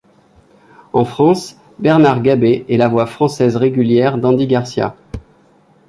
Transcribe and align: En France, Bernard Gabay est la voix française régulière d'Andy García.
En 0.93 1.05
France, 1.05 1.57
Bernard 1.77 2.21
Gabay 2.23 2.65
est 2.67 2.77
la 2.77 2.87
voix 2.87 3.05
française 3.05 3.55
régulière 3.55 4.17
d'Andy 4.17 4.47
García. 4.47 4.95